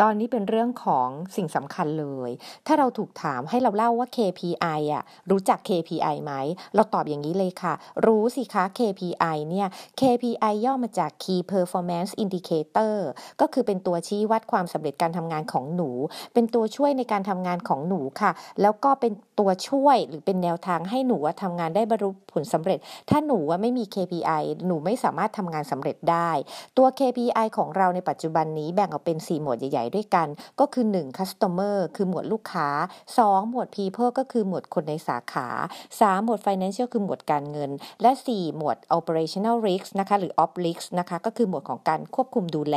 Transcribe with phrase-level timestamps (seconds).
[0.00, 2.30] ตอนนี้เป็นเรื่องของสิ่งสำคัญเลย
[2.66, 6.32] ถ้าเราถูกถามให้เราเล่าว่า KPI อะรู้จัก KPI ไหม
[6.74, 7.74] เราตอบอย่างนี้เลยค่ะ
[8.06, 9.68] รู้สิคะ KPI เนี่ย
[10.00, 12.96] KPI ย่อมาจาก Key Performance Indicator
[13.40, 15.90] ก็คือเป็นตัวชี้วัดความสำเร็จการทำงานของหนู
[16.34, 18.30] เป็นตัวช่วยในการทำงานของหนูค่ะ
[18.62, 22.78] แล้วก็เป็นตัวช่วยหรือเป็นแนวทางให้หนูทำงานได้บรรลุผลสำเร็จ
[23.10, 26.30] ถ้าหนูว่าไม่มี KPI หนูไม่สามารถทำงานสำเร็จได้
[26.78, 30.28] ตัว KPI ของเราในปัจจุบันนี้แบ่งออกเป็น 4 หมวดใหญ่ๆด้วยกัน
[30.60, 32.68] ก็คือ 1 customer คือหมวดลูกค้า
[33.10, 35.48] 2 หมวด people ก็คือหมวดคนในสาขา
[35.88, 37.70] 3 หมวด financial คือหมวดการเงิน
[38.02, 42.76] และ 4 หมวด operational risk นะคะหรือ op risk นะคะก็คือหมวดของการควบคุมดูแล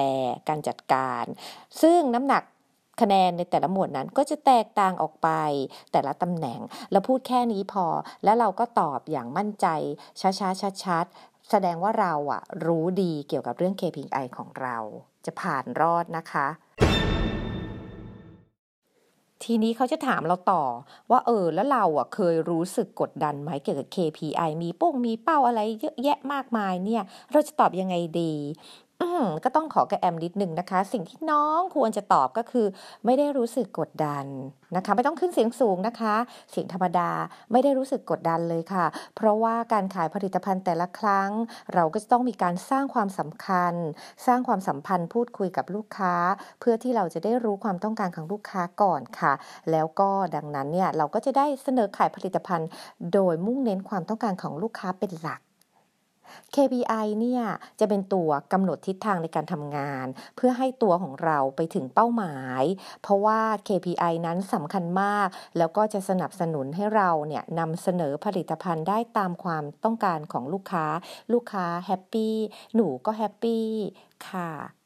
[0.50, 1.24] การจัดการ
[1.82, 2.44] ซึ่งน้ำหนัก
[3.02, 5.30] คะแนนในแต่ละหมวดนั้นก็จะแตกต่างออกไป
[5.92, 6.60] แต่ละตำแหน่ง
[6.92, 7.86] เราพูดแค่นี้พอ
[8.24, 9.68] แล้วเราก็ตอบอย่างมั่นใจ
[10.22, 14.78] ช้าๆชัดๆแสดงว่าเราอะรู้ดีเกี่ยวกับเรื่อง KPI ของเรา
[15.26, 16.48] จะผ่านรอดนะคะ
[19.44, 20.64] ทีนี้เขาจะถามเราต่อ
[21.12, 28.34] ว่าเออแล้วเราอะเคยรู้สึกกดดันไหมเกี่ยวกับ KPI มีป้งมีเป้าอะไรเยอะแยะมากมายเนี่ย เราจะตอบยังไงดี
[29.44, 32.66] ก็ต้องขอกระแอมนิดนึงนะคะ สิ่งที่น้องควรจะตอบก็คือ
[33.06, 34.26] ไม่ได้รู้สึกกดดัน
[34.76, 36.16] นะคะ ไม่ต้องขึ้นเสียงสูงนะคะ
[36.52, 37.10] เสียงธรรมดา
[37.52, 38.86] ไม่ได้รู้สึกกดดันเลยค่ะ
[39.16, 41.30] เพราะว่าการขายผลิตภัณฑ์แต่ละครั้ง
[41.74, 43.74] เราก็จะต้องมีการสร้างความสำคัญ
[44.26, 46.16] สร้างความสัมพันธ์พูดคุยกับลูกค้า
[46.60, 49.34] เพื่อที่เราจะได้รู้ความต้องการของลูกค้าก่อนค่ะ
[49.72, 52.70] แล้วก็ดังนั้นเนี่ยเราก็จะได้เสนอขายผลิตภัณฑ์
[53.14, 55.42] โดยมุ่งเน้นความต้องการของลูกค้าเป็นหลัก
[56.56, 57.44] KPI เนี่ย
[57.80, 62.64] จะเป็นตัวกำหนดทิศทางในการทำงาน เพื่อให้ตัวของเราไปถึงเป้าหมาย
[63.02, 65.28] เพราะว่า KPI นั้นสำคัญมาก
[65.58, 70.86] แล้วก็จะสนับสนุนให้เราเนี่ยนำเสนอผลิตภัณฑ์ได้ตามความต้องการของลูกค้า
[71.34, 72.36] ลูกค้า happy
[72.76, 73.68] หนูก็ happy
[74.30, 74.85] ค่ะ